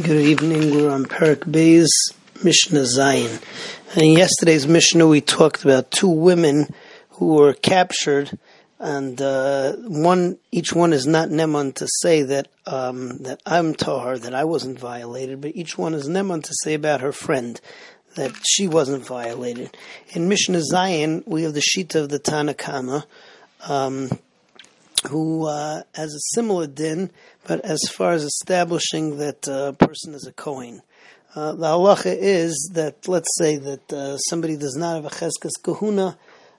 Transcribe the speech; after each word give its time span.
Good 0.00 0.22
evening. 0.22 0.74
We're 0.74 0.90
on 0.90 1.04
Parak 1.04 1.40
Beis 1.40 1.90
Mishnah 2.42 2.80
Zayin. 2.80 3.42
And 3.92 4.02
in 4.02 4.12
yesterday's 4.12 4.66
Mishnah, 4.66 5.06
we 5.06 5.20
talked 5.20 5.64
about 5.64 5.90
two 5.90 6.08
women 6.08 6.72
who 7.10 7.34
were 7.34 7.52
captured, 7.52 8.38
and 8.78 9.20
uh, 9.20 9.74
one 9.76 10.38
each 10.50 10.72
one 10.72 10.94
is 10.94 11.06
not 11.06 11.28
neman 11.28 11.74
to 11.74 11.86
say 12.00 12.22
that 12.22 12.48
um, 12.64 13.18
that 13.24 13.42
I'm 13.44 13.74
tahar, 13.74 14.16
that 14.16 14.34
I 14.34 14.44
wasn't 14.44 14.78
violated, 14.78 15.42
but 15.42 15.54
each 15.54 15.76
one 15.76 15.92
is 15.92 16.08
neman 16.08 16.42
to 16.44 16.54
say 16.62 16.72
about 16.72 17.02
her 17.02 17.12
friend 17.12 17.60
that 18.14 18.32
she 18.48 18.66
wasn't 18.66 19.06
violated. 19.06 19.76
In 20.14 20.26
Mishnah 20.26 20.62
Zayin, 20.72 21.22
we 21.26 21.42
have 21.42 21.52
the 21.52 21.60
shita 21.60 21.96
of 21.96 22.08
the 22.08 22.18
Tanakama. 22.18 23.04
Um, 23.68 24.08
who 25.08 25.46
uh, 25.46 25.82
has 25.94 26.14
a 26.14 26.34
similar 26.34 26.66
din, 26.66 27.10
but 27.46 27.60
as 27.60 27.80
far 27.90 28.12
as 28.12 28.24
establishing 28.24 29.18
that 29.18 29.46
a 29.48 29.68
uh, 29.68 29.72
person 29.72 30.14
is 30.14 30.26
a 30.26 30.32
Kohen. 30.32 30.82
Uh, 31.34 31.52
the 31.52 31.66
halacha 31.66 32.14
is 32.14 32.70
that, 32.74 33.08
let's 33.08 33.36
say 33.38 33.56
that 33.56 33.92
uh, 33.92 34.18
somebody 34.18 34.56
does 34.56 34.76
not 34.76 34.96
have 34.96 35.04
a 35.06 35.08
cheskes 35.08 35.62
kahuna, 35.62 36.18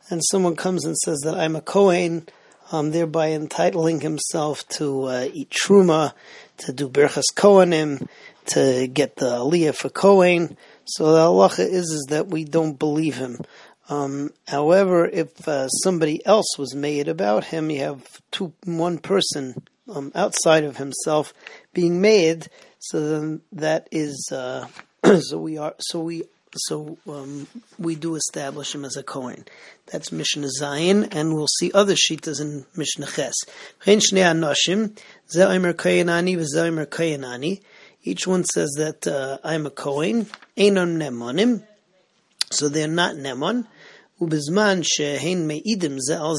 and 0.09 0.21
someone 0.31 0.55
comes 0.55 0.84
and 0.84 0.98
says 0.98 1.20
that 1.23 1.35
I'm 1.35 1.55
a 1.55 1.61
Kohen, 1.61 2.27
um, 2.71 2.91
thereby 2.91 3.31
entitling 3.31 4.01
himself 4.01 4.67
to 4.70 5.03
uh, 5.03 5.27
eat 5.31 5.49
truma, 5.51 6.13
to 6.57 6.73
do 6.73 6.89
berchas 6.89 7.23
kohanim, 7.35 8.07
to 8.48 8.87
get 8.87 9.17
the 9.17 9.27
aliyah 9.27 9.75
for 9.75 9.89
Kohen. 9.89 10.57
So 10.85 11.13
the 11.13 11.20
halacha 11.20 11.65
is, 11.67 11.91
is 11.91 12.07
that 12.09 12.27
we 12.27 12.43
don't 12.43 12.77
believe 12.77 13.15
him. 13.15 13.39
Um, 13.89 14.31
however, 14.47 15.05
if 15.05 15.47
uh, 15.47 15.67
somebody 15.67 16.25
else 16.25 16.57
was 16.57 16.73
made 16.73 17.07
about 17.07 17.45
him, 17.45 17.69
you 17.69 17.79
have 17.79 18.21
two, 18.31 18.53
one 18.65 18.97
person 18.97 19.63
um, 19.93 20.11
outside 20.15 20.63
of 20.63 20.77
himself 20.77 21.33
being 21.73 21.99
made. 22.01 22.47
So 22.79 23.09
then 23.09 23.41
that 23.51 23.87
is 23.91 24.29
uh, 24.31 24.67
so 25.19 25.37
we 25.37 25.57
are 25.57 25.75
so 25.79 25.99
we 26.01 26.23
so 26.55 26.98
um, 27.07 27.48
we 27.79 27.95
do 27.95 28.15
establish 28.15 28.75
him 28.75 28.85
as 28.85 28.95
a 28.95 29.03
Kohen. 29.03 29.45
That's 29.87 30.12
Mishnah 30.12 30.49
Zayin, 30.62 31.13
and 31.13 31.34
we'll 31.34 31.47
see 31.47 31.71
other 31.73 31.95
shitas 31.95 32.40
in 32.40 32.65
Mishnah 32.75 33.07
Ches. 33.07 33.34
Each 38.05 38.27
one 38.27 38.43
says 38.43 38.71
that 38.77 39.07
uh, 39.07 39.37
I'm 39.43 39.65
a 39.65 39.70
Kohen. 39.71 40.25
Einon 40.57 40.97
nemonim. 40.97 41.63
So 42.54 42.70
they're 42.70 42.87
not 42.87 43.15
nemon. 43.15 43.68
Ubizman 44.21 44.84
shehein 44.84 45.46
meidim 45.46 45.99
ze 45.99 46.13
al 46.13 46.37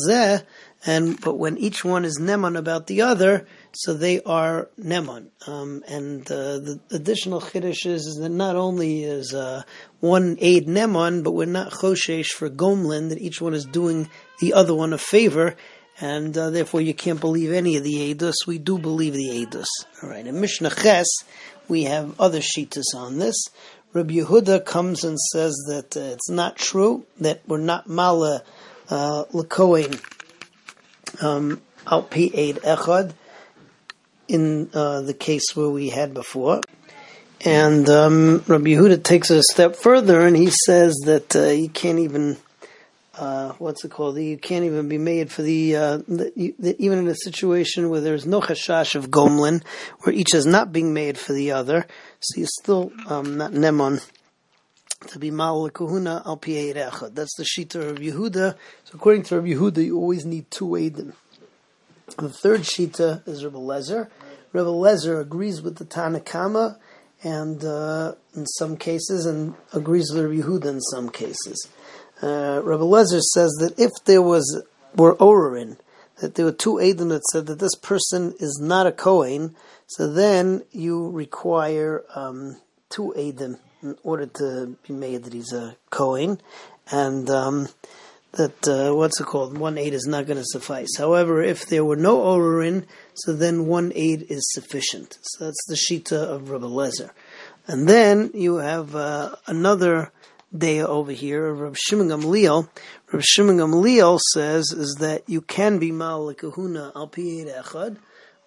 and 0.87 1.19
but 1.21 1.39
when 1.39 1.57
each 1.57 1.85
one 1.85 2.05
is 2.05 2.19
nemon 2.21 2.59
about 2.59 2.87
the 2.87 3.03
other, 3.03 3.47
so 3.73 3.95
they 3.95 4.21
are 4.23 4.69
nemon. 4.79 5.31
Um, 5.47 5.83
and 5.89 6.31
uh, 6.31 6.59
the 6.59 6.81
additional 6.91 7.41
chiddush 7.41 7.87
is, 7.87 8.07
is, 8.07 8.17
that 8.17 8.29
not 8.29 8.55
only 8.57 9.03
is 9.03 9.33
uh, 9.33 9.63
one 10.01 10.37
aid 10.41 10.67
nemon, 10.67 11.25
but 11.25 11.33
we're 11.33 11.47
not 11.47 11.73
choshesh 11.73 12.29
for 12.29 12.51
gomlin 12.51 13.09
that 13.09 13.19
each 13.19 13.41
one 13.41 13.55
is 13.55 13.65
doing 13.65 14.11
the 14.41 14.53
other 14.53 14.75
one 14.75 14.93
a 14.93 14.99
favor. 14.99 15.57
And 16.01 16.37
uh, 16.37 16.51
therefore, 16.51 16.81
you 16.81 16.93
can't 16.93 17.21
believe 17.21 17.53
any 17.53 17.77
of 17.77 17.85
the 17.85 18.15
edus. 18.15 18.47
We 18.47 18.59
do 18.59 18.79
believe 18.79 19.15
the 19.15 19.47
edus. 19.47 19.67
All 20.03 20.11
right. 20.11 20.27
In 20.27 20.41
Mishnah 20.41 20.71
Ches, 20.71 21.07
we 21.69 21.85
have 21.85 22.21
other 22.21 22.41
shitas 22.41 22.95
on 22.95 23.19
this. 23.19 23.37
Rabbi 23.95 24.15
Yehuda 24.15 24.65
comes 24.65 25.05
and 25.05 25.17
says 25.33 25.55
that 25.69 25.97
uh, 25.97 26.15
it's 26.15 26.29
not 26.29 26.57
true 26.57 27.07
that 27.21 27.43
we're 27.47 27.59
not 27.59 27.89
mala 27.89 28.43
uh, 28.91 29.25
lekoin 29.33 30.03
um, 31.23 31.63
al 31.87 32.03
pi 32.03 32.29
aid 32.35 32.57
echad 32.57 33.13
in 34.27 34.69
uh, 34.75 35.01
the 35.03 35.15
case 35.15 35.55
where 35.55 35.69
we 35.69 35.91
had 35.91 36.13
before. 36.13 36.61
And 37.45 37.89
um, 37.89 38.43
Rabbi 38.49 38.71
Yehuda 38.71 39.05
takes 39.05 39.31
it 39.31 39.39
a 39.39 39.43
step 39.45 39.77
further 39.77 40.27
and 40.27 40.37
he 40.37 40.51
says 40.51 40.95
that 41.05 41.37
uh, 41.37 41.73
can't 41.73 42.01
even 42.01 42.37
uh, 43.19 43.53
what's 43.59 43.85
it 43.85 43.91
called? 43.91 44.19
You 44.19 44.37
can't 44.37 44.65
even 44.65 44.89
be 44.89 44.99
made 44.99 45.31
for 45.31 45.43
the, 45.43 45.77
uh, 45.77 45.97
the, 46.09 46.55
the, 46.59 46.77
even 46.79 46.99
in 46.99 47.09
a 47.09 47.15
situation 47.15 47.91
where 47.91 48.01
there's 48.01 48.27
no 48.27 48.41
chashash 48.41 48.95
of 48.95 49.11
gomlin, 49.11 49.63
where 50.01 50.15
each 50.15 50.35
is 50.35 50.47
not 50.47 50.73
being 50.73 50.93
made 50.93 51.19
for 51.19 51.33
the 51.33 51.53
other, 51.53 51.87
so 52.21 52.39
you're 52.39 52.49
still 52.61 52.93
um, 53.07 53.37
not 53.37 53.53
nemon 53.53 54.05
to 55.09 55.19
be 55.19 55.31
mal 55.31 55.69
kahuna 55.71 56.23
al. 56.25 56.37
That's 56.37 57.35
the 57.37 57.45
shita 57.45 57.91
of 57.91 57.99
Yehuda. 57.99 58.57
So 58.85 58.93
according 58.95 59.25
to 59.25 59.37
Rabbi 59.37 59.49
Yehuda, 59.49 59.85
you 59.85 59.99
always 59.99 60.25
need 60.25 60.51
two 60.51 60.67
edim. 60.67 61.13
The 62.17 62.31
third 62.31 62.63
shita 62.63 63.27
is 63.29 63.45
Rabbi 63.45 63.59
Lezer. 63.59 64.09
Rabbi 64.53 64.69
Lezer 64.69 65.21
agrees 65.21 65.63
with 65.63 65.77
the 65.77 65.85
Tanakama, 65.85 66.79
and 67.23 67.65
uh, 67.65 68.15
in 68.35 68.47
some 68.47 68.77
cases, 68.77 69.27
and 69.27 69.55
agrees 69.73 70.11
with 70.13 70.25
Rabbi 70.25 70.41
Yehuda 70.41 70.67
in 70.67 70.81
some 70.81 71.11
cases 71.11 71.69
uh, 72.23 72.61
Rabbi 72.63 72.83
Lezer 72.83 73.21
says 73.21 73.51
that 73.61 73.75
if 73.79 73.91
there 74.05 74.23
was 74.23 74.63
were 74.95 75.15
Orin, 75.15 75.77
that 76.21 76.35
there 76.35 76.45
were 76.45 76.53
two 76.53 76.75
Adim 76.75 77.09
that 77.09 77.25
said 77.33 77.47
that 77.47 77.59
this 77.59 77.75
person 77.75 78.35
is 78.39 78.59
not 78.63 78.87
a 78.87 78.93
Kohen, 78.93 79.57
so 79.87 80.11
then 80.11 80.63
you 80.71 81.11
require 81.11 82.05
um, 82.15 82.57
two 82.89 83.13
Adim 83.17 83.59
in 83.83 83.97
order 84.03 84.27
to 84.27 84.77
be 84.87 84.95
made 84.95 85.25
that 85.25 85.33
he's 85.33 85.53
a 85.53 85.77
Kohen, 85.91 86.41
and 86.91 87.29
um, 87.29 87.69
that 88.33 88.69
uh, 88.69 88.95
what's 88.95 89.21
it 89.21 89.27
called? 89.27 89.59
One 89.59 89.79
aid 89.79 89.95
is 89.95 90.07
not 90.07 90.27
going 90.27 90.39
to 90.39 90.45
suffice. 90.45 90.97
However, 90.97 91.43
if 91.43 91.67
there 91.67 91.85
were 91.85 91.97
no 91.97 92.21
Orin, 92.21 92.87
so 93.15 93.33
then 93.33 93.67
one 93.67 93.93
aid 93.95 94.27
is 94.29 94.51
sufficient. 94.53 95.19
So 95.23 95.45
that's 95.45 95.65
the 95.67 95.75
Shita 95.77 96.17
of 96.17 96.51
Rabbi 96.51 96.67
Lezer. 96.67 97.11
And 97.67 97.89
then 97.89 98.31
you 98.35 98.57
have 98.57 98.95
uh, 98.95 99.37
another 99.47 100.13
day 100.57 100.81
over 100.81 101.13
here 101.13 101.53
Rav 101.53 101.77
Shimon 101.77 102.09
Gamliel. 102.09 102.69
Rav 103.13 103.25
Shimon 103.25 103.57
Gamliel 103.57 104.21
says 104.33 104.73
is 104.73 104.97
that 105.01 105.29
you 105.29 105.41
can 105.41 105.79
be 105.79 105.91
mal 105.91 106.33
kahuna 106.35 106.93
al 106.95 107.09
echad, 107.09 107.97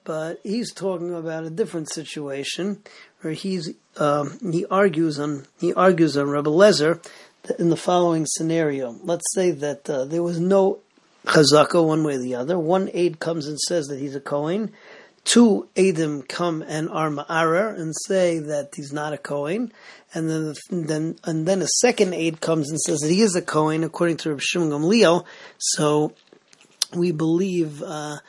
but 0.04 0.40
he's 0.44 0.74
talking 0.74 1.14
about 1.14 1.44
a 1.44 1.50
different 1.50 1.92
situation 1.92 2.82
where 3.22 3.34
he's 3.34 3.74
um, 3.98 4.38
he 4.52 4.66
argues 4.66 5.20
on 5.20 5.46
he 5.60 5.74
argues 5.74 6.18
on 6.18 6.30
Rabbi 6.30 6.50
Lezer 6.50 7.04
in 7.60 7.70
the 7.70 7.78
following 7.78 8.26
scenario. 8.26 8.96
Let's 9.04 9.26
say 9.34 9.52
that 9.52 9.90
uh, 9.90 10.06
there 10.06 10.24
was 10.24 10.40
no 10.40 10.80
chazaka 11.26 11.86
one 11.86 12.04
way 12.04 12.16
or 12.16 12.20
the 12.20 12.36
other. 12.36 12.58
One 12.58 12.90
aide 12.94 13.20
comes 13.20 13.48
and 13.48 13.60
says 13.60 13.88
that 13.88 14.00
he's 14.00 14.16
a 14.16 14.20
Kohen. 14.20 14.72
Two 15.28 15.68
Adim 15.76 16.26
come 16.26 16.62
and 16.62 16.88
are 16.90 17.10
Ma'arer 17.10 17.78
and 17.78 17.94
say 18.06 18.40
that 18.40 18.70
he's 18.78 18.94
not 18.94 19.12
a 19.12 19.18
Kohen 19.18 19.74
and 20.14 20.30
then 20.30 20.54
then 20.72 21.16
and 21.26 21.46
then 21.46 21.62
a 21.62 21.68
second 21.82 22.14
aid 22.14 22.40
comes 22.40 22.70
and 22.70 22.80
says 22.80 23.00
that 23.00 23.12
he 23.12 23.20
is 23.20 23.36
a 23.36 23.42
Kohen 23.42 23.84
according 23.84 24.16
to 24.18 24.30
Rabbi 24.30 24.40
Shimon 24.42 24.70
Gamliel. 24.70 25.26
So 25.58 26.14
we 26.96 27.12
believe 27.12 27.84
uh, 27.84 28.20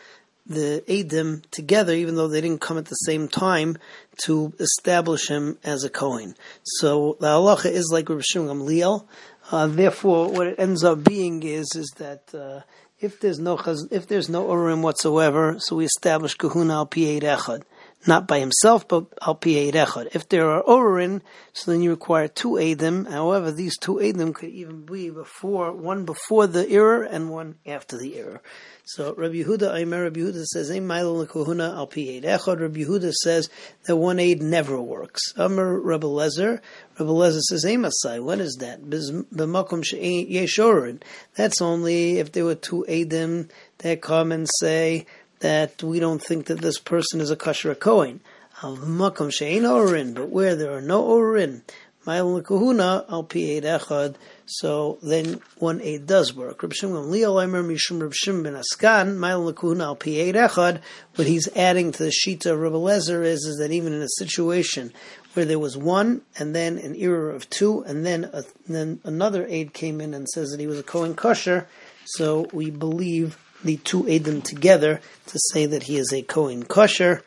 the 0.44 0.82
Adim 0.88 1.48
together, 1.52 1.92
even 1.92 2.16
though 2.16 2.26
they 2.26 2.40
didn't 2.40 2.62
come 2.62 2.78
at 2.78 2.86
the 2.86 2.96
same 2.96 3.28
time, 3.28 3.78
to 4.24 4.52
establish 4.58 5.28
him 5.28 5.56
as 5.62 5.84
a 5.84 5.90
Kohen. 5.90 6.34
So 6.64 7.16
the 7.20 7.28
halacha 7.28 7.70
is 7.70 7.90
like 7.92 8.08
Rabbi 8.08 8.22
Shimon 8.24 8.58
Gamliel. 8.58 9.06
Uh, 9.52 9.68
therefore, 9.68 10.32
what 10.32 10.48
it 10.48 10.58
ends 10.58 10.82
up 10.82 11.04
being 11.04 11.44
is 11.44 11.76
is 11.76 11.92
that. 11.98 12.34
Uh, 12.34 12.62
if 13.00 13.20
there's 13.20 13.38
no 13.38 13.58
if 13.90 14.06
there's 14.08 14.28
no 14.28 14.48
urim 14.50 14.82
whatsoever, 14.82 15.56
so 15.58 15.76
we 15.76 15.84
establish 15.84 16.34
kahuna 16.34 16.74
al 16.74 16.86
pi 16.86 17.20
echad 17.20 17.62
not 18.06 18.26
by 18.26 18.38
himself, 18.38 18.86
but 18.86 19.06
al 19.20 19.34
pi 19.34 19.50
echad. 19.50 20.08
If 20.14 20.28
there 20.28 20.48
are 20.50 20.60
orin, 20.60 21.22
so 21.52 21.70
then 21.70 21.82
you 21.82 21.90
require 21.90 22.28
two 22.28 22.52
edim. 22.52 23.10
However, 23.10 23.50
these 23.50 23.76
two 23.76 23.96
edim 23.96 24.34
could 24.34 24.50
even 24.50 24.84
be 24.84 25.10
before 25.10 25.72
one 25.72 26.04
before 26.04 26.46
the 26.46 26.68
error 26.68 27.02
and 27.02 27.30
one 27.30 27.56
after 27.66 27.96
the 27.96 28.16
error. 28.16 28.40
So 28.84 29.14
Rabbi 29.14 29.42
Yehuda, 29.42 29.74
Aimer 29.74 30.04
Rabbi 30.04 30.20
Yehuda 30.20 30.44
says, 30.46 30.70
"Ein 30.70 30.86
ma'il 30.86 31.20
al 31.60 31.86
pi 31.86 32.00
echad." 32.00 32.60
Rabbi 32.60 32.84
Yehuda 32.84 33.12
says 33.12 33.50
that 33.86 33.96
one 33.96 34.18
aid 34.18 34.42
never 34.42 34.80
works. 34.80 35.34
Amar 35.36 35.78
Rabbi 35.78 36.06
Lezer, 36.06 36.60
Rabbi 36.98 37.10
Lezer 37.10 37.40
says, 37.40 37.64
"Ein 37.64 37.82
masai." 37.82 38.20
When 38.20 38.40
is 38.40 38.56
that? 38.60 38.82
B'makom 38.82 39.82
yeshorin. 40.30 41.02
That's 41.34 41.60
only 41.60 42.18
if 42.18 42.32
there 42.32 42.44
were 42.44 42.54
two 42.54 42.86
edim 42.88 43.50
that 43.78 44.00
come 44.00 44.32
and 44.32 44.48
say 44.58 45.06
that 45.40 45.82
we 45.82 46.00
don't 46.00 46.22
think 46.22 46.46
that 46.46 46.60
this 46.60 46.78
person 46.78 47.20
is 47.20 47.30
a 47.30 47.36
kosher 47.36 47.74
Kohen. 47.74 48.20
Makom 48.60 49.32
she'ein 49.32 49.64
orin, 49.64 50.14
but 50.14 50.30
where 50.30 50.56
there 50.56 50.72
are 50.72 50.80
no 50.80 51.02
orin, 51.04 51.62
ma'il 52.04 52.42
kahuna 52.42 53.04
al 53.08 53.22
pi 53.22 53.60
echad. 53.60 54.16
So 54.46 54.98
then 55.02 55.40
one 55.58 55.80
aid 55.80 56.06
does 56.06 56.34
work. 56.34 56.62
Reb 56.62 56.72
Shimon 56.72 57.10
Leo 57.10 57.36
Leimer 57.36 57.64
Mishum 57.64 58.02
Reb 58.02 58.14
Shimon 58.14 58.42
ben 58.42 58.54
Askan 58.54 59.16
ma'il 59.16 59.54
kahuna 59.54 59.84
al 59.84 59.96
pi 59.96 60.10
echad. 60.10 60.80
What 61.14 61.28
he's 61.28 61.48
adding 61.54 61.92
to 61.92 62.04
the 62.04 62.10
shita 62.10 62.52
of 62.52 62.58
Reb 62.58 62.72
Lezer 62.72 63.24
is 63.24 63.44
is 63.44 63.58
that 63.58 63.70
even 63.70 63.92
in 63.92 64.02
a 64.02 64.08
situation 64.16 64.92
where 65.34 65.44
there 65.44 65.58
was 65.58 65.76
one 65.76 66.22
and 66.36 66.54
then 66.54 66.78
an 66.78 66.96
era 66.96 67.34
of 67.34 67.48
two 67.50 67.84
and 67.84 68.04
then 68.04 68.24
a, 68.32 68.42
then 68.66 68.98
another 69.04 69.46
aid 69.48 69.72
came 69.72 70.00
in 70.00 70.14
and 70.14 70.28
says 70.28 70.50
that 70.50 70.58
he 70.58 70.66
was 70.66 70.80
a 70.80 70.82
Kohen 70.82 71.14
kosher, 71.14 71.68
so 72.06 72.48
we 72.52 72.70
believe 72.70 73.38
the 73.64 73.76
two 73.78 74.04
edim 74.04 74.42
together 74.42 75.00
to 75.26 75.38
say 75.52 75.66
that 75.66 75.84
he 75.84 75.96
is 75.96 76.12
a 76.12 76.22
Kohen 76.22 76.64
kosher. 76.64 77.22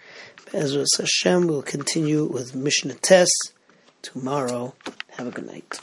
Ezra 0.53 0.85
Hashem 0.97 1.47
will 1.47 1.61
continue 1.61 2.25
with 2.25 2.55
Mishnah 2.55 2.95
Tes 2.95 3.29
tomorrow. 4.01 4.73
Have 5.11 5.27
a 5.27 5.31
good 5.31 5.47
night. 5.47 5.79